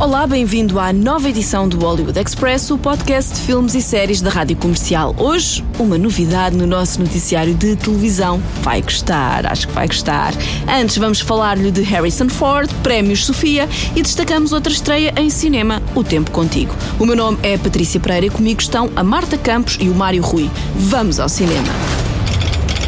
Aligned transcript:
Olá, 0.00 0.26
bem-vindo 0.26 0.80
à 0.80 0.94
nova 0.94 1.28
edição 1.28 1.68
do 1.68 1.78
Hollywood 1.78 2.18
Express, 2.18 2.70
o 2.70 2.78
podcast 2.78 3.34
de 3.34 3.40
filmes 3.42 3.74
e 3.74 3.82
séries 3.82 4.22
da 4.22 4.30
Rádio 4.30 4.56
Comercial. 4.56 5.14
Hoje, 5.18 5.62
uma 5.78 5.98
novidade 5.98 6.56
no 6.56 6.66
nosso 6.66 6.98
noticiário 7.00 7.52
de 7.52 7.76
televisão. 7.76 8.42
Vai 8.62 8.80
gostar, 8.80 9.44
acho 9.44 9.68
que 9.68 9.74
vai 9.74 9.86
gostar. 9.86 10.32
Antes, 10.66 10.96
vamos 10.96 11.20
falar-lhe 11.20 11.70
de 11.70 11.82
Harrison 11.82 12.30
Ford, 12.30 12.72
Prémios 12.82 13.26
Sofia 13.26 13.68
e 13.94 14.00
destacamos 14.00 14.52
outra 14.54 14.72
estreia 14.72 15.12
em 15.18 15.28
cinema, 15.28 15.82
O 15.94 16.02
Tempo 16.02 16.30
Contigo. 16.30 16.74
O 16.98 17.04
meu 17.04 17.14
nome 17.14 17.36
é 17.42 17.58
Patrícia 17.58 18.00
Pereira 18.00 18.24
e 18.24 18.30
comigo 18.30 18.62
estão 18.62 18.90
a 18.96 19.04
Marta 19.04 19.36
Campos 19.36 19.76
e 19.78 19.90
o 19.90 19.94
Mário 19.94 20.22
Rui. 20.22 20.50
Vamos 20.76 21.20
ao 21.20 21.28
cinema. 21.28 21.68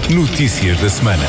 Notícias 0.09 0.81
da 0.81 0.89
semana. 0.89 1.27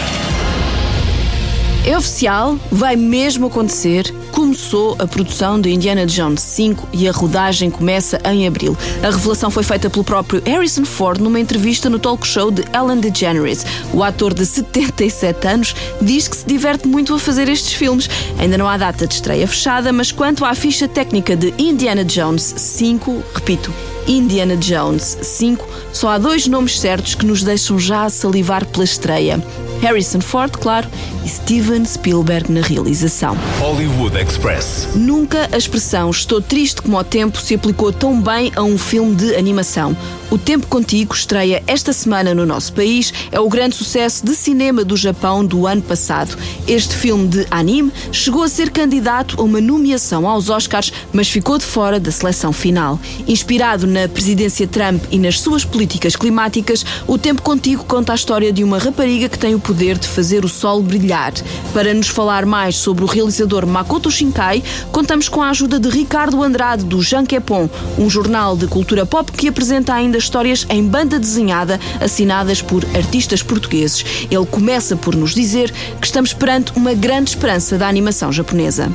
É 1.85 1.97
oficial, 1.97 2.57
vai 2.71 2.95
mesmo 2.95 3.47
acontecer. 3.47 4.22
Começou 4.53 4.95
a 4.99 5.07
produção 5.07 5.59
de 5.59 5.71
Indiana 5.71 6.05
Jones 6.05 6.39
5 6.39 6.89
e 6.93 7.09
a 7.09 7.11
rodagem 7.11 7.71
começa 7.71 8.21
em 8.23 8.45
abril. 8.45 8.77
A 9.01 9.09
revelação 9.09 9.49
foi 9.49 9.63
feita 9.63 9.89
pelo 9.89 10.03
próprio 10.03 10.43
Harrison 10.45 10.85
Ford 10.85 11.19
numa 11.19 11.39
entrevista 11.39 11.89
no 11.89 11.97
talk 11.97 12.25
show 12.25 12.51
de 12.51 12.63
Ellen 12.71 12.99
DeGeneres. 12.99 13.65
O 13.91 14.03
ator 14.03 14.31
de 14.31 14.45
77 14.45 15.47
anos 15.47 15.75
diz 15.99 16.27
que 16.27 16.37
se 16.37 16.45
diverte 16.45 16.87
muito 16.87 17.15
a 17.15 17.19
fazer 17.19 17.49
estes 17.49 17.73
filmes. 17.73 18.07
Ainda 18.37 18.55
não 18.55 18.69
há 18.69 18.77
data 18.77 19.07
de 19.07 19.15
estreia 19.15 19.47
fechada, 19.47 19.91
mas 19.91 20.11
quanto 20.11 20.45
à 20.45 20.53
ficha 20.53 20.87
técnica 20.87 21.35
de 21.35 21.51
Indiana 21.57 22.05
Jones 22.05 22.53
5, 22.55 23.23
repito, 23.33 23.73
Indiana 24.07 24.57
Jones 24.57 25.17
5, 25.21 25.67
só 25.91 26.09
há 26.09 26.17
dois 26.17 26.47
nomes 26.47 26.79
certos 26.79 27.15
que 27.15 27.25
nos 27.25 27.43
deixam 27.43 27.79
já 27.79 28.03
a 28.03 28.09
salivar 28.09 28.65
pela 28.65 28.83
estreia. 28.83 29.41
Harrison 29.81 30.21
Ford, 30.21 30.51
claro, 30.51 30.87
e 31.25 31.29
Steven 31.29 31.83
Spielberg 31.83 32.49
na 32.51 32.61
realização. 32.61 33.37
Hollywood 33.59 34.17
Express. 34.17 34.89
Nunca 34.95 35.49
a 35.51 35.57
expressão 35.57 36.09
estou 36.09 36.41
triste 36.41 36.81
como 36.81 36.97
o 36.97 37.03
tempo 37.03 37.37
se 37.37 37.55
aplicou 37.55 37.91
tão 37.91 38.21
bem 38.21 38.51
a 38.55 38.63
um 38.63 38.77
filme 38.77 39.13
de 39.13 39.35
animação. 39.35 39.95
O 40.31 40.37
Tempo 40.37 40.65
Contigo 40.67 41.13
estreia 41.13 41.61
esta 41.67 41.93
semana 41.93 42.33
no 42.33 42.45
nosso 42.45 42.73
país, 42.73 43.13
é 43.31 43.39
o 43.39 43.47
grande 43.47 43.75
sucesso 43.75 44.25
de 44.25 44.35
cinema 44.35 44.83
do 44.83 44.97
Japão 44.97 45.45
do 45.45 45.67
ano 45.67 45.81
passado. 45.81 46.35
Este 46.67 46.95
filme 46.95 47.27
de 47.27 47.45
anime 47.51 47.91
chegou 48.11 48.41
a 48.41 48.49
ser 48.49 48.71
candidato 48.71 49.39
a 49.39 49.43
uma 49.43 49.61
nomeação 49.61 50.27
aos 50.27 50.49
Oscars, 50.49 50.91
mas 51.11 51.29
ficou 51.29 51.57
de 51.57 51.65
fora 51.65 51.99
da 51.99 52.11
seleção 52.11 52.51
final. 52.51 52.99
Inspirado 53.27 53.85
na 53.93 54.07
presidência 54.09 54.67
Trump 54.67 55.03
e 55.11 55.19
nas 55.19 55.39
suas 55.39 55.63
políticas 55.63 56.15
climáticas, 56.15 56.83
O 57.07 57.15
Tempo 57.15 57.43
Contigo 57.43 57.83
conta 57.83 58.11
a 58.11 58.15
história 58.15 58.51
de 58.51 58.63
uma 58.63 58.79
rapariga 58.79 59.29
que 59.29 59.37
tem 59.37 59.53
o 59.53 59.59
poder 59.59 59.99
de 59.99 60.07
fazer 60.07 60.43
o 60.43 60.49
sol 60.49 60.81
brilhar. 60.81 61.31
Para 61.73 61.93
nos 61.93 62.07
falar 62.07 62.43
mais 62.43 62.75
sobre 62.75 63.03
o 63.03 63.07
realizador 63.07 63.67
Makoto 63.67 64.09
Shinkai, 64.09 64.63
contamos 64.91 65.29
com 65.29 65.43
a 65.43 65.51
ajuda 65.51 65.79
de 65.79 65.89
Ricardo 65.89 66.41
Andrade 66.41 66.83
do 66.83 67.01
Janquepon, 67.03 67.69
um 67.97 68.09
jornal 68.09 68.57
de 68.57 68.65
cultura 68.65 69.05
pop 69.05 69.31
que 69.31 69.47
apresenta 69.47 69.93
ainda 69.93 70.17
histórias 70.17 70.65
em 70.69 70.83
banda 70.83 71.19
desenhada 71.19 71.79
assinadas 72.01 72.63
por 72.63 72.83
artistas 72.95 73.43
portugueses. 73.43 74.03
Ele 74.31 74.45
começa 74.47 74.95
por 74.95 75.15
nos 75.15 75.35
dizer 75.35 75.71
que 76.01 76.07
estamos 76.07 76.33
perante 76.33 76.71
uma 76.75 76.95
grande 76.95 77.29
esperança 77.29 77.77
da 77.77 77.87
animação 77.87 78.31
japonesa. 78.31 78.91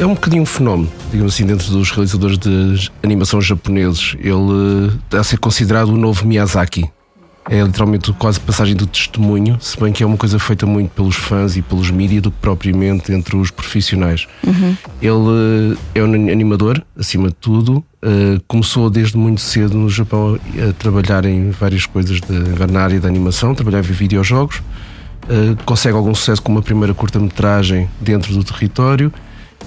É 0.00 0.06
um 0.06 0.14
bocadinho 0.14 0.44
um 0.44 0.46
fenómeno, 0.46 0.90
digamos 1.10 1.34
assim, 1.34 1.44
dentro 1.44 1.70
dos 1.70 1.90
realizadores 1.90 2.38
de 2.38 2.90
animação 3.02 3.38
japoneses. 3.38 4.16
Ele 4.18 4.90
está 5.04 5.20
a 5.20 5.24
ser 5.24 5.36
considerado 5.36 5.90
o 5.90 5.96
novo 5.98 6.26
Miyazaki. 6.26 6.90
É 7.50 7.60
literalmente 7.62 8.10
quase 8.14 8.40
passagem 8.40 8.74
do 8.74 8.86
testemunho, 8.86 9.58
se 9.60 9.78
bem 9.78 9.92
que 9.92 10.02
é 10.02 10.06
uma 10.06 10.16
coisa 10.16 10.38
feita 10.38 10.64
muito 10.64 10.88
pelos 10.92 11.16
fãs 11.16 11.54
e 11.54 11.60
pelos 11.60 11.90
mídias 11.90 12.22
do 12.22 12.30
que 12.30 12.38
propriamente 12.40 13.12
entre 13.12 13.36
os 13.36 13.50
profissionais. 13.50 14.26
Ele 15.02 15.76
eh, 15.94 15.98
é 16.00 16.02
um 16.02 16.14
animador, 16.14 16.82
acima 16.98 17.28
de 17.28 17.34
tudo. 17.34 17.84
eh, 18.00 18.40
começou 18.48 18.88
desde 18.88 19.18
muito 19.18 19.42
cedo 19.42 19.76
no 19.76 19.90
Japão 19.90 20.38
a 20.66 20.72
trabalhar 20.72 21.26
em 21.26 21.50
várias 21.50 21.84
coisas 21.84 22.20
de, 22.22 22.72
na 22.72 22.80
área 22.80 22.98
da 22.98 23.08
animação, 23.08 23.54
trabalhava 23.54 23.86
em 23.86 23.92
videojogos. 23.92 24.62
eh, 25.28 25.56
consegue 25.66 25.94
algum 25.94 26.14
sucesso 26.14 26.40
com 26.40 26.50
uma 26.52 26.62
primeira 26.62 26.94
curta-metragem 26.94 27.86
dentro 28.00 28.32
do 28.32 28.42
território 28.42 29.12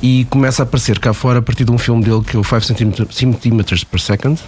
e 0.02 0.26
começa 0.30 0.62
a 0.62 0.66
aparecer 0.66 1.00
cá 1.00 1.14
fora 1.14 1.40
a 1.40 1.42
partir 1.42 1.64
de 1.66 1.72
um 1.72 1.78
filme 1.78 2.04
dele 2.04 2.22
que 2.24 2.36
é 2.36 2.40
o 2.40 2.44
5 2.44 3.10
cm 3.40 3.86
per 3.90 4.00
second, 4.00 4.40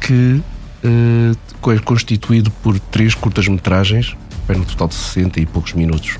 que 0.00 0.40
eh, 0.84 1.72
é 1.72 1.78
constituído 1.80 2.50
por 2.62 2.78
três 2.78 3.14
curtas-metragens, 3.14 4.14
no 4.48 4.64
total 4.64 4.88
de 4.88 4.94
60 4.94 5.40
e 5.40 5.46
poucos 5.46 5.72
minutos. 5.72 6.18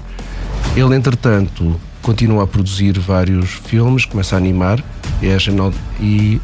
Ele, 0.74 0.96
entretanto, 0.96 1.78
continua 2.02 2.44
a 2.44 2.46
produzir 2.46 2.98
vários 2.98 3.50
filmes, 3.50 4.04
começa 4.06 4.34
a 4.34 4.38
animar 4.38 4.82
e, 5.22 5.28
é 5.28 5.38
genial- 5.38 5.72
e 6.00 6.40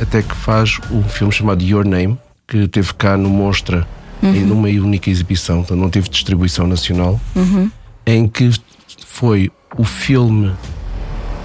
até 0.00 0.22
que 0.22 0.34
faz 0.34 0.78
um 0.90 1.02
filme 1.02 1.32
chamado 1.32 1.62
Your 1.62 1.84
Name, 1.86 2.16
que 2.48 2.66
teve 2.68 2.94
cá 2.94 3.16
no 3.16 3.28
Mostra 3.28 3.86
em 4.22 4.40
numa 4.46 4.68
única 4.68 5.10
exibição, 5.10 5.60
então 5.60 5.76
não 5.76 5.90
teve 5.90 6.08
distribuição 6.08 6.66
nacional, 6.66 7.20
em 8.06 8.26
que 8.26 8.50
foi 9.06 9.50
o 9.76 9.84
filme 9.84 10.52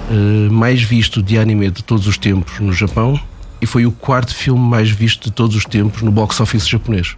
eh, 0.09 0.50
mais 0.50 0.81
visto 0.81 1.22
de 1.22 1.38
anime 1.38 1.70
de 1.70 1.84
todos 1.84 2.08
os 2.08 2.18
tempos 2.18 2.59
no 2.59 2.74
Japão 2.74 3.20
e 3.62 3.66
foi 3.66 3.86
o 3.86 3.92
quarto 3.92 4.34
filme 4.34 4.62
mais 4.62 4.90
visto 4.90 5.25
de 5.25 5.31
todos 5.31 5.56
os 5.56 5.66
tempos 5.66 6.02
no 6.02 6.12
box 6.12 6.40
office 6.40 6.68
japonês. 6.68 7.16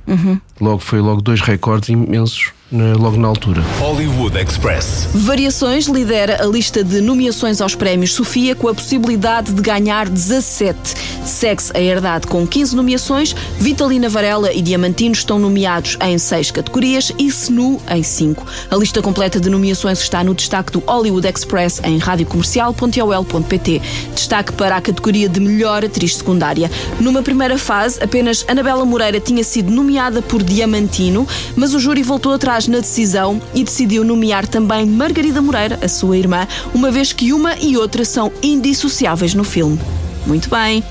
Logo 0.60 0.80
foi 0.80 1.00
logo 1.00 1.22
dois 1.22 1.40
recordes 1.42 1.90
imensos 1.90 2.52
logo 2.72 3.18
na 3.18 3.28
altura. 3.28 3.62
Hollywood 3.80 4.38
Express. 4.38 5.10
Variações 5.14 5.88
lidera 5.88 6.42
a 6.42 6.48
lista 6.48 6.84
de 6.84 7.02
nomeações 7.02 7.60
aos 7.60 7.76
prémios 7.76 8.14
Sofia 8.14 8.56
com 8.56 8.70
a 8.70 8.74
possibilidade 8.74 9.52
de 9.52 9.62
ganhar 9.62 10.08
17. 10.08 10.78
Segue-se 11.26 11.76
a 11.76 11.82
Herdade 11.82 12.28
com 12.28 12.48
15 12.48 12.76
nomeações, 12.76 13.36
Vitalina 13.60 14.08
Varela 14.08 14.54
e 14.54 14.62
Diamantino 14.62 15.14
estão 15.14 15.38
nomeados 15.38 15.98
em 16.02 16.18
6 16.18 16.52
categorias 16.52 17.12
e 17.20 17.30
Senu 17.30 17.82
em 17.90 18.02
5. 18.02 18.46
A 18.70 18.76
lista 18.76 19.02
completa 19.02 19.40
de 19.40 19.50
nomeações 19.50 20.00
está 20.00 20.24
no 20.24 20.34
destaque 20.34 20.72
do 20.72 20.80
Hollywood 20.80 21.28
Express 21.28 21.82
em 21.84 21.98
radiocomercial.ol.pt. 21.98 23.82
Destaque 24.16 24.54
para 24.54 24.78
a 24.78 24.82
categoria 24.82 25.28
de 25.28 25.40
melhor 25.40 25.84
atriz 25.84 26.16
secundária. 26.16 26.72
Numa 27.00 27.22
primeira 27.22 27.58
fase, 27.58 28.02
apenas 28.02 28.46
Anabela 28.48 28.86
Moreira 28.86 29.20
tinha 29.20 29.44
sido 29.44 29.70
nomeada 29.70 30.22
por 30.22 30.42
Diamantino, 30.42 31.28
mas 31.56 31.74
o 31.74 31.80
júri 31.80 32.02
voltou 32.02 32.34
atrás 32.34 32.61
na 32.68 32.80
decisão 32.80 33.42
e 33.54 33.64
decidiu 33.64 34.04
nomear 34.04 34.48
também 34.48 34.86
Margarida 34.86 35.42
Moreira, 35.42 35.80
a 35.82 35.88
sua 35.88 36.18
irmã, 36.18 36.48
uma 36.74 36.92
vez 36.92 37.14
que 37.14 37.34
uma 37.34 37.56
e 37.58 37.78
outra 37.78 38.06
são 38.06 38.32
indissociáveis 38.42 39.34
no 39.34 39.44
filme. 39.44 39.80
Muito 40.26 40.50
bem. 40.50 40.84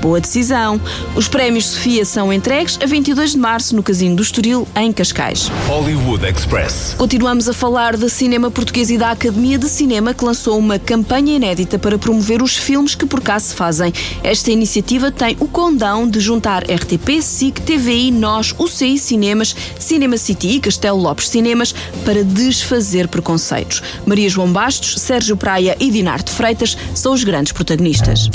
Boa 0.00 0.20
decisão. 0.20 0.80
Os 1.16 1.26
prémios 1.26 1.66
Sofia 1.66 2.04
são 2.04 2.32
entregues 2.32 2.78
a 2.80 2.86
22 2.86 3.32
de 3.32 3.38
março 3.38 3.74
no 3.74 3.82
Casino 3.82 4.14
do 4.14 4.22
Estoril, 4.22 4.66
em 4.76 4.92
Cascais. 4.92 5.50
Hollywood 5.66 6.24
Express. 6.24 6.94
Continuamos 6.96 7.48
a 7.48 7.52
falar 7.52 7.96
de 7.96 8.08
cinema 8.08 8.48
português 8.48 8.90
e 8.90 8.96
da 8.98 9.10
Academia 9.10 9.58
de 9.58 9.68
Cinema, 9.68 10.14
que 10.14 10.24
lançou 10.24 10.56
uma 10.56 10.78
campanha 10.78 11.34
inédita 11.34 11.78
para 11.78 11.98
promover 11.98 12.42
os 12.42 12.56
filmes 12.56 12.94
que 12.94 13.06
por 13.06 13.20
cá 13.20 13.40
se 13.40 13.54
fazem. 13.54 13.92
Esta 14.22 14.52
iniciativa 14.52 15.10
tem 15.10 15.36
o 15.40 15.48
condão 15.48 16.08
de 16.08 16.20
juntar 16.20 16.62
RTP, 16.62 17.20
SIC, 17.20 17.60
TVI, 17.60 18.12
Nós, 18.12 18.54
UCI 18.56 18.98
Cinemas, 18.98 19.54
Cinema 19.80 20.16
City 20.16 20.48
e 20.48 20.60
Castelo 20.60 20.98
Lopes 20.98 21.28
Cinemas 21.28 21.74
para 22.04 22.22
desfazer 22.22 23.08
preconceitos. 23.08 23.82
Maria 24.06 24.28
João 24.28 24.52
Bastos, 24.52 25.00
Sérgio 25.00 25.36
Praia 25.36 25.76
e 25.80 25.90
Dinarte 25.90 26.30
Freitas 26.30 26.76
são 26.94 27.12
os 27.12 27.24
grandes 27.24 27.52
protagonistas. 27.52 28.30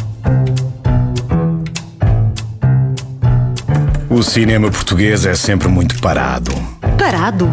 O 4.13 4.21
cinema 4.21 4.69
português 4.69 5.25
é 5.25 5.33
sempre 5.33 5.67
muito 5.67 5.99
parado. 5.99 6.53
Parado? 6.99 7.49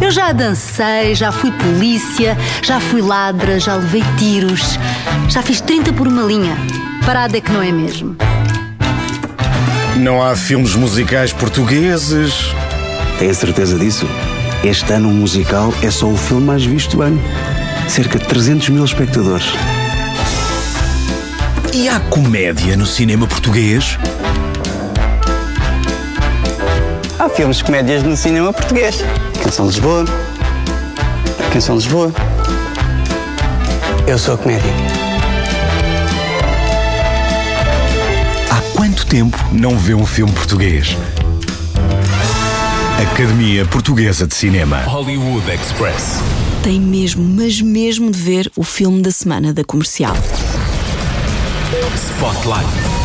Eu 0.00 0.08
já 0.08 0.30
dancei, 0.30 1.16
já 1.16 1.32
fui 1.32 1.50
polícia, 1.50 2.38
já 2.62 2.78
fui 2.78 3.02
ladra, 3.02 3.58
já 3.58 3.74
levei 3.74 4.04
tiros, 4.16 4.78
já 5.28 5.42
fiz 5.42 5.60
30 5.60 5.92
por 5.92 6.06
uma 6.06 6.22
linha. 6.22 6.56
Parado 7.04 7.36
é 7.36 7.40
que 7.40 7.50
não 7.50 7.60
é 7.60 7.72
mesmo. 7.72 8.16
Não 9.96 10.22
há 10.22 10.36
filmes 10.36 10.76
musicais 10.76 11.32
portugueses. 11.32 12.34
Tem 13.18 13.28
a 13.28 13.34
certeza 13.34 13.76
disso? 13.76 14.08
Este 14.62 14.92
ano 14.92 15.08
o 15.08 15.12
musical 15.12 15.74
é 15.82 15.90
só 15.90 16.06
o 16.06 16.16
filme 16.16 16.46
mais 16.46 16.64
visto 16.64 16.98
do 16.98 17.02
ano. 17.02 17.20
Cerca 17.88 18.16
de 18.16 18.28
300 18.28 18.68
mil 18.68 18.84
espectadores. 18.84 19.48
E 21.74 21.88
há 21.88 21.98
comédia 21.98 22.76
no 22.76 22.86
cinema 22.86 23.26
português? 23.26 23.98
Filmes 27.34 27.58
de 27.58 27.64
comédias 27.64 28.02
no 28.02 28.16
cinema 28.16 28.52
português. 28.52 28.98
Canção 29.42 29.66
de 29.66 29.72
Lisboa. 29.72 30.04
Canção 31.52 31.76
de 31.76 31.84
Lisboa. 31.84 32.12
Eu 34.06 34.18
sou 34.18 34.34
a 34.34 34.38
comédia. 34.38 34.70
Há 38.50 38.76
quanto 38.76 39.06
tempo 39.06 39.38
não 39.52 39.78
vê 39.78 39.94
um 39.94 40.04
filme 40.04 40.32
português? 40.32 40.96
Academia 43.12 43.64
Portuguesa 43.64 44.26
de 44.26 44.34
Cinema. 44.34 44.82
Hollywood 44.82 45.50
Express. 45.50 46.18
Tem 46.62 46.78
mesmo, 46.78 47.22
mas 47.22 47.60
mesmo 47.60 48.10
de 48.10 48.18
ver 48.18 48.50
o 48.56 48.62
filme 48.62 49.00
da 49.00 49.10
semana 49.10 49.52
da 49.52 49.64
comercial. 49.64 50.16
Spotlight. 51.94 52.99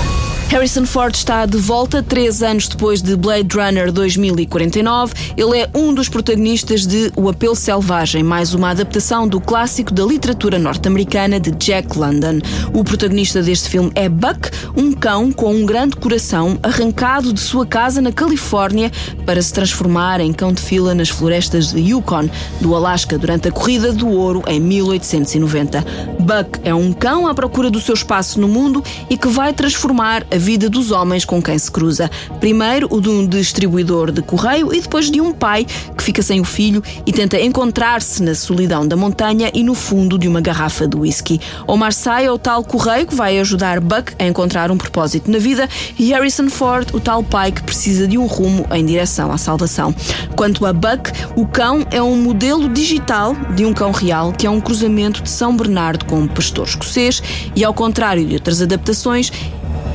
Harrison 0.50 0.86
Ford 0.86 1.14
está 1.14 1.46
de 1.46 1.58
volta 1.58 2.04
três 2.04 2.44
anos 2.44 2.68
depois 2.68 3.02
de 3.02 3.16
Blade 3.16 3.58
Runner 3.58 3.92
2049. 3.92 5.14
Ele 5.36 5.60
é 5.60 5.70
um 5.74 5.94
dos 5.94 6.08
protagonistas 6.08 6.86
de 6.86 7.12
O 7.16 7.28
Apelo 7.28 7.56
Selvagem, 7.56 8.24
mais 8.24 8.54
uma 8.54 8.70
adaptação 8.70 9.28
do 9.28 9.42
clássico 9.42 9.92
da 9.94 10.06
literatura 10.06 10.60
norte-americana 10.60 11.40
de 11.40 11.52
Jack 11.52 11.98
London. 11.98 12.40
O 12.74 12.84
protagonista 12.84 13.42
deste 13.42 13.70
filme 13.70 13.92
é 13.96 14.08
Buck, 14.08 14.50
um 14.78 14.94
cão 14.94 15.32
com 15.32 15.54
um 15.54 15.66
grande 15.66 15.96
coração 15.98 16.60
arrancado 16.62 17.34
de 17.34 17.40
sua 17.40 17.66
casa 17.66 18.00
na 18.00 18.12
Califórnia 18.12 18.92
para 19.26 19.42
se 19.42 19.52
transformar 19.52 20.22
em 20.22 20.32
cão 20.32 20.54
de 20.54 20.62
fila 20.62 20.94
nas 20.94 21.10
florestas 21.10 21.74
de 21.74 21.80
Yukon, 21.80 22.30
do 22.62 22.76
Alasca, 22.76 23.18
durante 23.18 23.50
a 23.50 23.52
Corrida 23.52 23.92
do 23.92 24.08
Ouro 24.08 24.44
em 24.48 24.60
1890. 24.60 26.15
Buck 26.26 26.60
é 26.64 26.74
um 26.74 26.92
cão 26.92 27.28
à 27.28 27.36
procura 27.36 27.70
do 27.70 27.80
seu 27.80 27.94
espaço 27.94 28.42
no 28.42 28.48
mundo 28.48 28.84
e 29.12 29.16
que 29.16 29.28
vai 29.28 29.54
transformar 29.54 30.26
a 30.32 30.38
vida 30.38 30.68
dos 30.68 30.90
homens 30.90 31.24
com 31.24 31.40
quem 31.40 31.56
se 31.56 31.70
cruza. 31.70 32.10
Primeiro 32.40 32.88
o 32.90 33.00
de 33.00 33.10
um 33.10 33.28
distribuidor 33.28 34.12
de 34.12 34.24
correio 34.24 34.74
e 34.74 34.82
depois 34.82 35.12
de 35.12 35.22
um 35.22 35.32
pai 35.32 35.68
fica 36.06 36.22
sem 36.22 36.40
o 36.40 36.44
filho 36.44 36.84
e 37.04 37.12
tenta 37.12 37.42
encontrar-se 37.42 38.22
na 38.22 38.36
solidão 38.36 38.88
da 38.88 38.96
montanha 38.96 39.50
e 39.56 39.64
no 39.64 39.74
fundo 39.74 40.20
de 40.20 40.28
uma 40.28 40.40
garrafa 40.40 40.88
de 40.88 40.96
whisky. 40.96 41.42
Omar 41.66 41.92
Sy 41.92 42.26
é 42.26 42.32
o 42.32 42.38
tal 42.38 42.64
correio 42.64 43.08
que 43.08 43.16
vai 43.16 43.40
ajudar 43.40 43.80
Buck 43.80 44.14
a 44.20 44.26
encontrar 44.26 44.70
um 44.70 44.78
propósito 44.78 45.32
na 45.32 45.40
vida 45.40 45.68
e 45.98 46.12
Harrison 46.12 46.48
Ford, 46.48 46.94
o 46.94 47.00
tal 47.00 47.24
pai 47.24 47.52
que 47.52 47.64
precisa 47.64 48.08
de 48.08 48.20
um 48.20 48.28
rumo 48.28 48.68
em 48.72 48.86
direção 48.86 49.32
à 49.32 49.38
salvação. 49.40 49.96
Quanto 50.36 50.64
a 50.68 50.74
Buck, 50.74 51.12
o 51.36 51.48
cão 51.48 51.84
é 51.90 52.02
um 52.02 52.16
modelo 52.16 52.70
digital 52.70 53.36
de 53.56 53.66
um 53.66 53.74
cão 53.74 53.92
real 53.92 54.32
que 54.32 54.46
é 54.46 54.50
um 54.50 54.62
cruzamento 54.62 55.24
de 55.24 55.30
São 55.32 55.58
Bernardo 55.58 56.06
com 56.06 56.20
um 56.20 56.28
pastor 56.28 56.68
escocês 56.68 57.24
e, 57.56 57.66
ao 57.66 57.74
contrário 57.74 58.24
de 58.24 58.36
outras 58.36 58.62
adaptações, 58.62 59.32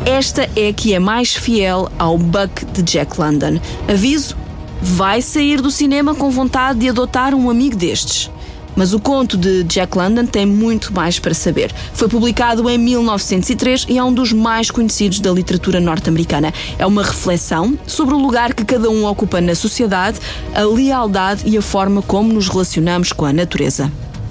esta 0.05 0.49
é 0.57 0.73
que 0.73 0.93
é 0.93 0.99
mais 0.99 1.37
fiel 1.37 1.89
ao 1.99 2.19
Buck 2.19 2.65
de 2.73 2.83
Jack 2.83 3.21
London. 3.21 3.61
Aviso: 3.87 4.40
vai 4.83 5.21
sair 5.21 5.61
do 5.61 5.71
cinema 5.71 6.15
com 6.15 6.31
vontade 6.31 6.81
de 6.81 6.89
adotar 6.89 7.35
um 7.35 7.51
amigo 7.51 7.77
destes. 7.77 8.31
Mas 8.77 8.95
o 8.95 9.01
conto 9.01 9.37
de 9.37 9.65
Jack 9.65 9.97
London 9.97 10.25
tem 10.27 10.47
muito 10.47 10.93
mais 10.93 11.19
para 11.19 11.35
saber. 11.35 11.73
Foi 11.93 12.09
publicado 12.09 12.69
em 12.71 12.79
1903 12.79 13.87
e 13.89 13.99
é 13.99 14.05
um 14.05 14.13
dos 14.13 14.33
mais 14.33 14.71
conhecidos 14.71 15.21
da 15.21 15.31
literatura 15.31 15.81
norte-americana. 15.81 16.53
É 16.79 16.87
uma 16.87 17.03
reflexão 17.03 17.79
sobre 17.87 18.15
o 18.15 18.19
lugar 18.19 18.55
que 18.55 18.65
cada 18.65 18.89
um 18.89 19.05
ocupa 19.05 19.41
na 19.41 19.55
sociedade, 19.55 20.19
a 20.55 20.63
lealdade 20.63 21.43
e 21.47 21.59
a 21.59 21.63
forma 21.63 22.01
como 22.01 22.33
nos 22.33 22.49
relacionamos 22.49 23.13
com 23.13 23.25
a 23.25 23.33
natureza. 23.33 23.91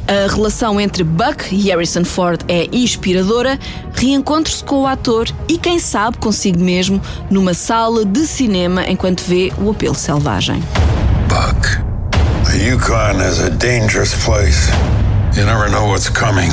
A 0.09 0.27
relação 0.27 0.81
entre 0.81 1.03
Buck 1.03 1.53
e 1.53 1.69
Harrison 1.69 2.03
Ford 2.03 2.41
é 2.47 2.67
inspiradora. 2.71 3.59
Reencontre-se 3.93 4.63
com 4.63 4.81
o 4.81 4.87
ator 4.87 5.27
e, 5.47 5.55
quem 5.55 5.77
sabe, 5.77 6.17
consigo 6.17 6.59
mesmo, 6.59 6.99
numa 7.29 7.53
sala 7.53 8.03
de 8.03 8.25
cinema 8.25 8.89
enquanto 8.89 9.21
vê 9.21 9.53
o 9.59 9.69
apelo 9.69 9.93
selvagem. 9.93 10.63
Buck, 11.27 11.77
the 12.49 12.57
Yukon 12.57 13.21
is 13.21 13.39
a 13.39 13.51
dangerous 13.51 14.15
place. 14.25 14.71
You 15.37 15.45
never 15.45 15.69
know 15.69 15.87
what's 15.87 16.09
coming. 16.09 16.49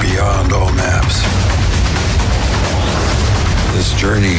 Beyond 0.00 0.52
all 0.52 0.70
maps. 0.70 1.20
This 3.74 3.92
journey 4.00 4.38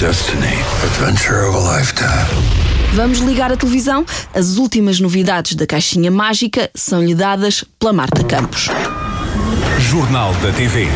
destiny. 0.00 0.46
Adventure 0.82 1.46
of 1.46 1.54
a 1.58 1.76
lifetime. 1.76 2.26
Vamos 2.94 3.18
ligar 3.18 3.52
a 3.52 3.56
televisão? 3.56 4.02
As 4.34 4.56
últimas 4.56 4.98
novidades 4.98 5.54
da 5.54 5.66
caixinha 5.66 6.10
mágica 6.10 6.70
são-lhe 6.74 7.14
dadas 7.14 7.62
pela 7.78 7.92
Marta 7.92 8.24
Campos. 8.24 8.68
Jornal 9.78 10.32
da 10.36 10.50
TV. 10.52 10.88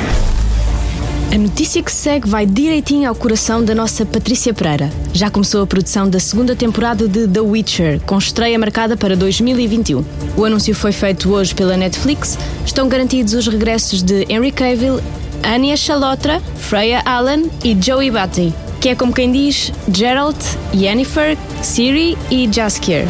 A 1.31 1.37
notícia 1.37 1.83
que 1.83 1.93
segue 1.93 2.27
vai 2.27 2.47
direitinho 2.47 3.07
ao 3.07 3.15
coração 3.15 3.63
da 3.63 3.75
nossa 3.75 4.07
Patrícia 4.07 4.55
Pereira. 4.55 4.91
Já 5.13 5.29
começou 5.29 5.63
a 5.63 5.67
produção 5.67 6.09
da 6.09 6.19
segunda 6.19 6.57
temporada 6.57 7.07
de 7.07 7.29
The 7.29 7.41
Witcher, 7.41 8.01
com 8.07 8.17
estreia 8.17 8.59
marcada 8.59 8.97
para 8.97 9.15
2021. 9.15 10.03
O 10.35 10.47
anúncio 10.47 10.75
foi 10.75 10.93
feito 10.93 11.31
hoje 11.31 11.55
pela 11.55 11.77
Netflix. 11.77 12.39
Estão 12.65 12.89
garantidos 12.89 13.35
os 13.35 13.47
regressos 13.47 14.03
de 14.03 14.25
Henry 14.31 14.51
Cavill, 14.51 14.99
Anya 15.43 15.77
Chalotra, 15.77 16.41
Freya 16.57 17.03
Allen 17.05 17.51
e 17.63 17.77
Joey 17.79 18.11
Batty, 18.11 18.55
que 18.85 18.91
é 18.91 18.95
como 18.95 19.15
quem 19.15 19.33
diz 19.33 19.73
Geralt, 19.91 20.37
Yennefer, 20.75 21.39
Ciri 21.63 22.19
e 22.31 22.47
Jaskier. 22.53 23.07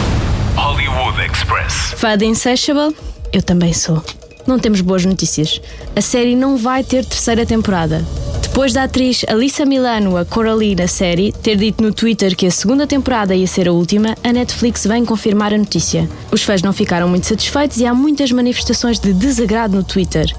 Hollywood 0.54 1.20
Express. 1.20 1.94
Fã 1.96 2.16
de 2.16 2.26
Insatiable? 2.26 2.94
Eu 3.32 3.42
também 3.42 3.72
sou. 3.72 4.00
Não 4.46 4.56
temos 4.56 4.80
boas 4.80 5.04
notícias. 5.04 5.60
A 5.96 6.00
série 6.00 6.36
não 6.36 6.56
vai 6.56 6.84
ter 6.84 7.04
terceira 7.04 7.44
temporada. 7.44 8.06
Depois 8.40 8.72
da 8.72 8.84
atriz 8.84 9.24
Alissa 9.26 9.64
Milano, 9.64 10.16
a 10.16 10.24
Coralie 10.24 10.76
na 10.76 10.86
série, 10.86 11.32
ter 11.32 11.56
dito 11.56 11.82
no 11.82 11.92
Twitter 11.92 12.36
que 12.36 12.46
a 12.46 12.52
segunda 12.52 12.86
temporada 12.86 13.34
ia 13.34 13.48
ser 13.48 13.66
a 13.66 13.72
última, 13.72 14.14
a 14.22 14.32
Netflix 14.32 14.86
vem 14.86 15.04
confirmar 15.04 15.52
a 15.52 15.58
notícia. 15.58 16.08
Os 16.30 16.44
fãs 16.44 16.62
não 16.62 16.72
ficaram 16.72 17.08
muito 17.08 17.26
satisfeitos 17.26 17.78
e 17.78 17.84
há 17.86 17.92
muitas 17.92 18.30
manifestações 18.30 19.00
de 19.00 19.12
desagrado 19.12 19.76
no 19.76 19.82
Twitter. 19.82 20.32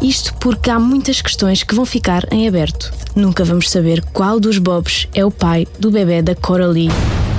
Isto 0.00 0.32
porque 0.34 0.70
há 0.70 0.78
muitas 0.78 1.20
questões 1.20 1.64
que 1.64 1.74
vão 1.74 1.84
ficar 1.84 2.24
em 2.30 2.46
aberto. 2.46 2.92
Nunca 3.16 3.44
vamos 3.44 3.68
saber 3.68 4.02
qual 4.12 4.38
dos 4.38 4.58
Bobs 4.58 5.08
é 5.12 5.24
o 5.24 5.30
pai 5.30 5.66
do 5.78 5.90
bebê 5.90 6.22
da 6.22 6.36
Coralie. 6.36 6.90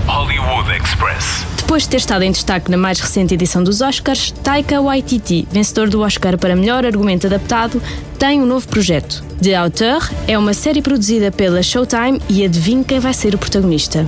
Hollywood 0.05 0.69
Express. 0.75 1.45
Depois 1.55 1.83
de 1.83 1.89
ter 1.89 1.97
estado 1.97 2.23
em 2.23 2.31
destaque 2.31 2.69
na 2.69 2.75
mais 2.75 2.99
recente 2.99 3.33
edição 3.33 3.63
dos 3.63 3.79
Oscars, 3.79 4.31
Taika 4.43 4.81
Waititi, 4.81 5.47
vencedor 5.51 5.87
do 5.87 6.01
Oscar 6.01 6.37
para 6.37 6.55
melhor 6.55 6.85
argumento 6.85 7.27
adaptado, 7.27 7.81
tem 8.17 8.41
um 8.41 8.45
novo 8.45 8.67
projeto. 8.67 9.23
The 9.41 9.55
Auteur 9.55 10.09
é 10.27 10.37
uma 10.37 10.53
série 10.53 10.81
produzida 10.81 11.31
pela 11.31 11.63
Showtime 11.63 12.19
e 12.27 12.43
adivinhe 12.43 12.83
quem 12.83 12.99
vai 12.99 13.13
ser 13.13 13.35
o 13.35 13.37
protagonista. 13.37 14.05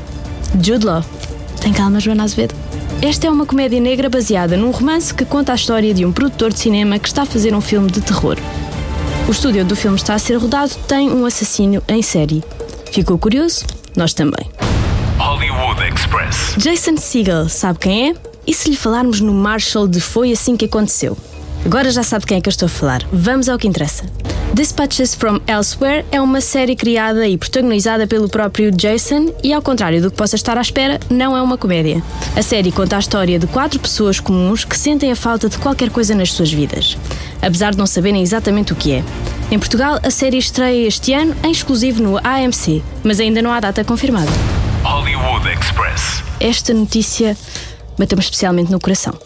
Jude 0.61 0.85
Law. 0.85 1.05
Tem 1.61 1.71
calma, 1.71 1.99
Joana 1.99 2.23
Azevedo. 2.23 2.55
Esta 2.99 3.27
é 3.27 3.29
uma 3.29 3.45
comédia 3.45 3.79
negra 3.79 4.09
baseada 4.09 4.57
num 4.57 4.71
romance 4.71 5.13
que 5.13 5.23
conta 5.25 5.51
a 5.51 5.55
história 5.55 5.93
de 5.93 6.05
um 6.05 6.11
produtor 6.11 6.51
de 6.51 6.59
cinema 6.59 6.97
que 6.97 7.07
está 7.07 7.23
a 7.23 7.25
fazer 7.25 7.53
um 7.53 7.61
filme 7.61 7.89
de 7.91 8.01
terror. 8.01 8.37
O 9.27 9.31
estúdio 9.31 9.63
do 9.63 9.75
filme 9.75 9.97
está 9.97 10.15
a 10.15 10.19
ser 10.19 10.35
rodado 10.37 10.73
tem 10.87 11.09
um 11.11 11.25
assassino 11.25 11.81
em 11.87 12.01
série. 12.01 12.43
Ficou 12.91 13.17
curioso? 13.17 13.65
Nós 13.95 14.13
também. 14.13 14.49
Hollywood 15.17 15.81
Express. 15.93 16.55
Jason 16.57 16.97
Segel, 16.97 17.47
sabe 17.47 17.79
quem 17.79 18.09
é? 18.09 18.15
E 18.45 18.53
se 18.53 18.69
lhe 18.69 18.75
falarmos 18.75 19.21
no 19.21 19.33
Marshall 19.33 19.87
de 19.87 20.01
Foi 20.01 20.31
Assim 20.31 20.57
que 20.57 20.65
Aconteceu? 20.65 21.17
Agora 21.65 21.91
já 21.91 22.01
sabe 22.01 22.25
quem 22.25 22.37
é 22.37 22.41
que 22.41 22.49
eu 22.49 22.51
estou 22.51 22.65
a 22.65 22.69
falar. 22.69 23.03
Vamos 23.13 23.47
ao 23.47 23.57
que 23.57 23.67
interessa. 23.67 24.03
Dispatches 24.53 25.15
from 25.15 25.39
Elsewhere 25.47 26.05
é 26.11 26.19
uma 26.19 26.41
série 26.41 26.75
criada 26.75 27.25
e 27.25 27.37
protagonizada 27.37 28.05
pelo 28.05 28.27
próprio 28.27 28.69
Jason 28.69 29.33
e, 29.41 29.53
ao 29.53 29.61
contrário 29.61 30.01
do 30.01 30.11
que 30.11 30.17
possa 30.17 30.35
estar 30.35 30.57
à 30.57 30.61
espera, 30.61 30.99
não 31.09 31.37
é 31.37 31.41
uma 31.41 31.57
comédia. 31.57 32.03
A 32.35 32.41
série 32.41 32.69
conta 32.69 32.97
a 32.97 32.99
história 32.99 33.39
de 33.39 33.47
quatro 33.47 33.79
pessoas 33.79 34.19
comuns 34.19 34.65
que 34.65 34.77
sentem 34.77 35.09
a 35.09 35.15
falta 35.15 35.47
de 35.47 35.57
qualquer 35.57 35.89
coisa 35.89 36.13
nas 36.13 36.33
suas 36.33 36.51
vidas, 36.51 36.97
apesar 37.41 37.71
de 37.71 37.77
não 37.77 37.87
saberem 37.87 38.21
exatamente 38.21 38.73
o 38.73 38.75
que 38.75 38.91
é. 38.91 39.03
Em 39.49 39.57
Portugal, 39.57 39.97
a 40.03 40.11
série 40.11 40.37
estreia 40.37 40.85
este 40.85 41.13
ano 41.13 41.33
em 41.45 41.51
exclusivo 41.51 42.03
no 42.03 42.17
AMC, 42.17 42.83
mas 43.05 43.21
ainda 43.21 43.41
não 43.41 43.53
há 43.53 43.59
data 43.61 43.85
confirmada. 43.85 44.31
Hollywood 44.83 45.47
Express. 45.47 46.23
Esta 46.41 46.73
notícia 46.73 47.37
bateu-me 47.97 48.21
especialmente 48.21 48.69
no 48.69 48.81
coração. 48.81 49.17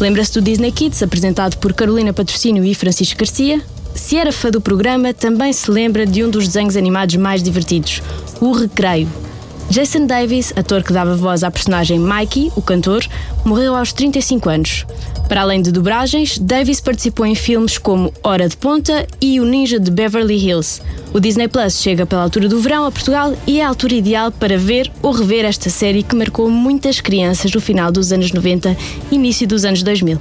Lembra-se 0.00 0.32
do 0.32 0.42
Disney 0.42 0.72
Kids, 0.72 1.02
apresentado 1.04 1.56
por 1.58 1.72
Carolina 1.72 2.12
Patrocínio 2.12 2.64
e 2.64 2.74
Francisco 2.74 3.16
Garcia? 3.16 3.62
Se 4.06 4.16
era 4.16 4.30
fã 4.30 4.52
do 4.52 4.60
programa, 4.60 5.12
também 5.12 5.52
se 5.52 5.68
lembra 5.68 6.06
de 6.06 6.22
um 6.22 6.30
dos 6.30 6.46
desenhos 6.46 6.76
animados 6.76 7.16
mais 7.16 7.42
divertidos, 7.42 8.00
O 8.40 8.52
Recreio. 8.52 9.08
Jason 9.68 10.06
Davis, 10.06 10.52
ator 10.54 10.84
que 10.84 10.92
dava 10.92 11.16
voz 11.16 11.42
à 11.42 11.50
personagem 11.50 11.98
Mikey, 11.98 12.52
o 12.54 12.62
cantor, 12.62 13.04
morreu 13.44 13.74
aos 13.74 13.92
35 13.92 14.48
anos. 14.48 14.86
Para 15.28 15.40
além 15.40 15.60
de 15.60 15.72
dobragens, 15.72 16.38
Davis 16.38 16.80
participou 16.80 17.26
em 17.26 17.34
filmes 17.34 17.78
como 17.78 18.14
Hora 18.22 18.48
de 18.48 18.56
Ponta 18.56 19.08
e 19.20 19.40
O 19.40 19.44
Ninja 19.44 19.80
de 19.80 19.90
Beverly 19.90 20.36
Hills. 20.36 20.80
O 21.12 21.18
Disney 21.18 21.48
Plus 21.48 21.82
chega 21.82 22.06
pela 22.06 22.22
altura 22.22 22.48
do 22.48 22.60
verão 22.60 22.86
a 22.86 22.92
Portugal 22.92 23.36
e 23.44 23.58
é 23.58 23.64
a 23.64 23.68
altura 23.68 23.94
ideal 23.94 24.30
para 24.30 24.56
ver 24.56 24.88
ou 25.02 25.10
rever 25.10 25.44
esta 25.44 25.68
série 25.68 26.04
que 26.04 26.14
marcou 26.14 26.48
muitas 26.48 27.00
crianças 27.00 27.52
no 27.52 27.60
final 27.60 27.90
dos 27.90 28.12
anos 28.12 28.30
90 28.30 28.76
e 29.10 29.16
início 29.16 29.48
dos 29.48 29.64
anos 29.64 29.82
2000. 29.82 30.16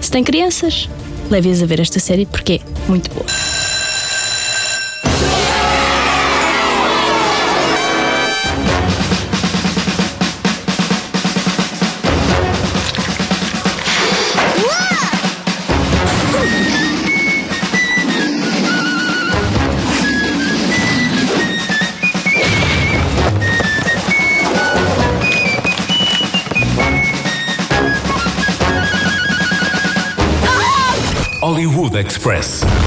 Se 0.00 0.10
tem 0.10 0.24
crianças, 0.24 0.88
leve-as 1.32 1.62
a 1.62 1.66
ver 1.66 1.80
esta 1.80 1.98
série 1.98 2.26
porque 2.26 2.60
é 2.60 2.88
muito 2.88 3.10
boa. 3.10 3.26
Express. 32.14 32.81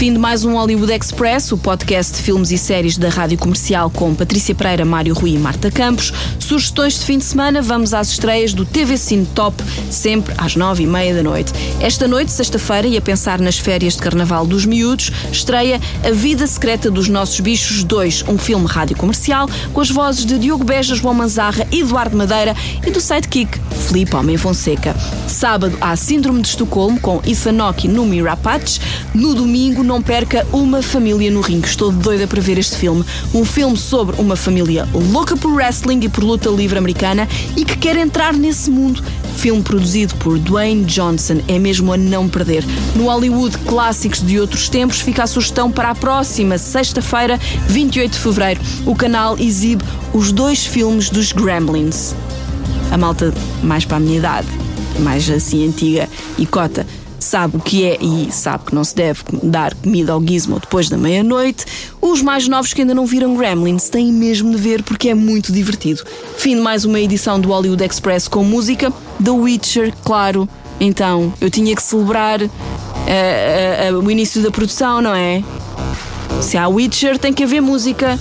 Fim 0.00 0.14
de 0.14 0.18
mais 0.18 0.46
um 0.46 0.54
Hollywood 0.54 0.90
Express, 0.94 1.52
o 1.52 1.58
podcast 1.58 2.14
de 2.16 2.22
filmes 2.22 2.50
e 2.50 2.56
séries 2.56 2.96
da 2.96 3.10
Rádio 3.10 3.36
Comercial 3.36 3.90
com 3.90 4.14
Patrícia 4.14 4.54
Pereira, 4.54 4.82
Mário 4.82 5.12
Rui 5.12 5.34
e 5.34 5.38
Marta 5.38 5.70
Campos. 5.70 6.10
Sugestões 6.38 6.98
de 6.98 7.04
fim 7.04 7.18
de 7.18 7.24
semana, 7.24 7.60
vamos 7.60 7.92
às 7.92 8.08
estreias 8.08 8.54
do 8.54 8.64
TV 8.64 8.96
Cine 8.96 9.26
Top, 9.34 9.62
sempre 9.90 10.32
às 10.38 10.56
nove 10.56 10.84
e 10.84 10.86
meia 10.86 11.14
da 11.14 11.22
noite. 11.22 11.52
Esta 11.82 12.08
noite, 12.08 12.32
sexta-feira, 12.32 12.88
e 12.88 12.96
a 12.96 13.00
pensar 13.02 13.40
nas 13.40 13.58
férias 13.58 13.92
de 13.92 14.00
Carnaval 14.00 14.46
dos 14.46 14.64
Miúdos, 14.64 15.12
estreia 15.30 15.78
A 16.02 16.10
Vida 16.12 16.46
Secreta 16.46 16.90
dos 16.90 17.06
Nossos 17.06 17.38
Bichos 17.40 17.84
2, 17.84 18.24
um 18.26 18.38
filme 18.38 18.66
rádio 18.66 18.96
comercial 18.96 19.50
com 19.74 19.82
as 19.82 19.90
vozes 19.90 20.24
de 20.24 20.38
Diogo 20.38 20.64
Beja, 20.64 20.94
João 20.94 21.12
Manzarra, 21.12 21.66
Eduardo 21.70 22.16
Madeira 22.16 22.56
e 22.86 22.90
do 22.90 23.02
sidekick 23.02 23.60
Felipe 23.86 24.14
Homem 24.14 24.36
Fonseca. 24.36 24.94
Sábado 25.26 25.76
há 25.80 25.96
Síndrome 25.96 26.42
de 26.42 26.48
Estocolmo 26.48 27.00
com 27.00 27.20
Ethan 27.26 27.60
Hawke 27.60 27.88
no 27.88 28.06
Mirapatch. 28.06 28.78
No 29.12 29.34
domingo 29.34 29.82
não 29.90 30.00
perca 30.00 30.46
Uma 30.52 30.82
Família 30.82 31.32
no 31.32 31.40
Ringue. 31.40 31.66
Estou 31.66 31.90
doida 31.90 32.24
para 32.24 32.40
ver 32.40 32.56
este 32.58 32.76
filme. 32.76 33.04
Um 33.34 33.44
filme 33.44 33.76
sobre 33.76 34.20
uma 34.20 34.36
família 34.36 34.88
louca 34.94 35.36
por 35.36 35.52
wrestling 35.52 35.98
e 36.04 36.08
por 36.08 36.22
luta 36.22 36.48
livre 36.48 36.78
americana 36.78 37.28
e 37.56 37.64
que 37.64 37.76
quer 37.76 37.96
entrar 37.96 38.32
nesse 38.32 38.70
mundo. 38.70 39.02
Filme 39.38 39.62
produzido 39.62 40.14
por 40.14 40.38
Dwayne 40.38 40.84
Johnson. 40.84 41.40
É 41.48 41.58
mesmo 41.58 41.92
a 41.92 41.96
não 41.96 42.28
perder. 42.28 42.64
No 42.94 43.06
Hollywood 43.06 43.58
Clássicos 43.66 44.24
de 44.24 44.38
Outros 44.38 44.68
Tempos 44.68 45.00
fica 45.00 45.24
a 45.24 45.26
sugestão 45.26 45.72
para 45.72 45.90
a 45.90 45.94
próxima 45.96 46.56
sexta-feira, 46.56 47.36
28 47.66 48.12
de 48.12 48.18
fevereiro. 48.18 48.60
O 48.86 48.94
canal 48.94 49.36
exibe 49.40 49.82
os 50.14 50.30
dois 50.30 50.64
filmes 50.64 51.10
dos 51.10 51.32
Gremlins. 51.32 52.14
A 52.92 52.96
malta 52.96 53.34
mais 53.60 53.84
para 53.84 53.96
a 53.96 54.00
minha 54.00 54.18
idade, 54.18 54.46
mais 55.00 55.28
assim 55.28 55.66
antiga 55.66 56.08
e 56.38 56.46
cota, 56.46 56.86
sabe 57.20 57.56
o 57.56 57.60
que 57.60 57.84
é 57.84 57.98
e 58.00 58.32
sabe 58.32 58.64
que 58.64 58.74
não 58.74 58.82
se 58.82 58.94
deve 58.94 59.22
dar 59.42 59.74
comida 59.74 60.12
ao 60.12 60.22
gizmo 60.24 60.58
depois 60.58 60.88
da 60.88 60.96
meia-noite. 60.96 61.64
Os 62.00 62.22
mais 62.22 62.48
novos 62.48 62.72
que 62.72 62.80
ainda 62.80 62.94
não 62.94 63.06
viram 63.06 63.36
Gremlins 63.36 63.88
têm 63.88 64.12
mesmo 64.12 64.50
de 64.50 64.56
ver 64.56 64.82
porque 64.82 65.10
é 65.10 65.14
muito 65.14 65.52
divertido. 65.52 66.02
Fim 66.36 66.56
de 66.56 66.62
mais 66.62 66.84
uma 66.84 66.98
edição 66.98 67.38
do 67.38 67.50
Hollywood 67.50 67.84
Express 67.84 68.26
com 68.26 68.42
música. 68.42 68.92
The 69.22 69.30
Witcher, 69.30 69.94
claro. 70.02 70.48
Então, 70.80 71.32
eu 71.40 71.50
tinha 71.50 71.76
que 71.76 71.82
celebrar 71.82 72.40
uh, 72.40 72.46
uh, 72.46 73.96
uh, 73.96 74.04
o 74.04 74.10
início 74.10 74.42
da 74.42 74.50
produção, 74.50 75.02
não 75.02 75.14
é? 75.14 75.44
Se 76.40 76.56
há 76.56 76.66
Witcher, 76.66 77.18
tem 77.18 77.34
que 77.34 77.44
haver 77.44 77.60
música. 77.60 78.18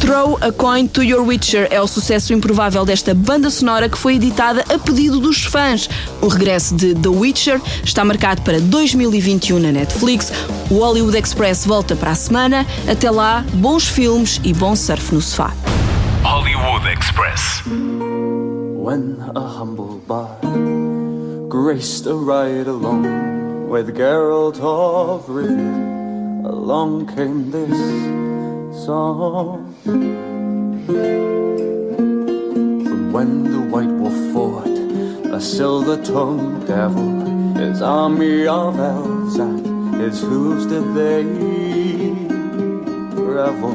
Throw 0.00 0.38
a 0.40 0.50
Coin 0.50 0.86
to 0.88 1.04
Your 1.04 1.26
Witcher 1.26 1.68
é 1.70 1.78
o 1.78 1.86
sucesso 1.86 2.32
improvável 2.32 2.86
desta 2.86 3.12
banda 3.12 3.50
sonora 3.50 3.86
que 3.86 3.98
foi 3.98 4.14
editada 4.14 4.64
a 4.72 4.78
pedido 4.78 5.20
dos 5.20 5.44
fãs. 5.44 5.90
O 6.22 6.26
regresso 6.26 6.74
de 6.74 6.94
The 6.94 7.08
Witcher 7.10 7.60
está 7.84 8.02
marcado 8.02 8.40
para 8.40 8.58
2021 8.58 9.58
na 9.58 9.70
Netflix. 9.70 10.32
O 10.70 10.78
Hollywood 10.78 11.18
Express 11.18 11.66
volta 11.66 11.94
para 11.94 12.12
a 12.12 12.14
semana. 12.14 12.66
Até 12.90 13.10
lá, 13.10 13.44
bons 13.52 13.86
filmes 13.86 14.40
e 14.42 14.54
bom 14.54 14.74
surf 14.74 15.14
no 15.14 15.20
sofá. 15.20 15.52
Hollywood 16.24 16.88
Express. 16.88 17.62
When 17.66 19.18
a 19.36 19.40
humble 19.40 20.00
bard 20.08 20.40
graced 21.50 22.06
a 22.06 22.14
ride 22.14 22.68
along 22.68 23.68
with 23.68 23.94
Geralt 23.94 24.58
of 24.60 25.28
Rivia, 25.28 26.46
along 26.46 27.06
came 27.14 27.50
this 27.50 28.39
song. 28.72 29.74
From 32.84 33.12
when 33.12 33.44
the 33.44 33.60
White 33.60 33.88
Wolf 33.88 34.32
fought 34.32 34.78
a 35.32 35.40
silver-tongued 35.40 36.66
devil, 36.66 37.20
his 37.56 37.82
army 37.82 38.46
of 38.46 38.78
elves 38.78 39.38
at 39.38 39.64
his 40.00 40.20
hooves 40.20 40.66
did 40.66 40.94
they 40.94 41.24
revel. 43.14 43.74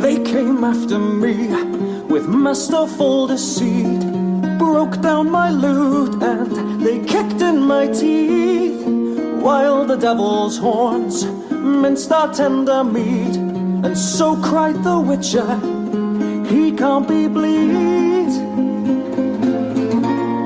They 0.00 0.18
came 0.24 0.64
after 0.64 0.98
me 0.98 1.48
with 2.04 2.28
masterful 2.28 3.28
deceit, 3.28 4.00
broke 4.58 5.00
down 5.00 5.30
my 5.30 5.50
lute 5.50 6.22
and 6.22 6.80
they 6.84 6.98
kicked 7.04 7.40
in 7.40 7.60
my 7.62 7.86
teeth, 7.86 8.84
while 9.40 9.84
the 9.84 9.96
devil's 9.96 10.58
horns 10.58 11.24
minced 11.76 12.10
our 12.10 12.32
tender 12.32 12.82
meat, 12.82 13.36
and 13.86 13.96
so 13.96 14.36
cried 14.36 14.82
the 14.82 14.98
witcher, 14.98 15.46
he 16.46 16.72
can't 16.72 17.06
be 17.06 17.28
bleed. 17.28 18.32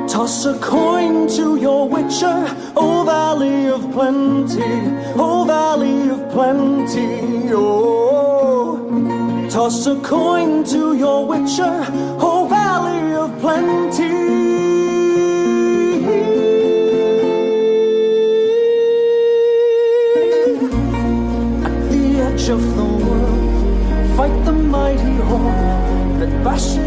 Toss 0.09 0.45
a 0.45 0.59
coin 0.59 1.29
to 1.29 1.57
your 1.57 1.89
witcher, 1.89 2.39
O 2.77 3.05
Valley 3.05 3.69
of 3.69 3.91
Plenty, 3.93 4.73
O 5.17 5.45
Valley 5.45 6.11
of 6.11 6.29
Plenty, 6.31 7.53
oh. 7.53 9.49
Toss 9.49 9.87
a 9.87 9.97
coin 10.01 10.65
to 10.65 10.95
your 10.97 11.27
witcher, 11.27 11.87
O 12.21 12.47
Valley 12.49 13.15
of 13.15 13.31
Plenty. 13.41 14.30
passion. 26.43 26.80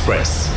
Express. 0.00 0.49